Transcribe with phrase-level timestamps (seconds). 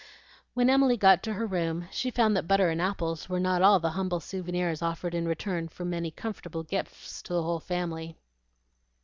[0.55, 3.79] When Emily got to her room, she found that butter and apples were not all
[3.79, 8.17] the humble souvenirs offered in return for many comfortable gifts to the whole family.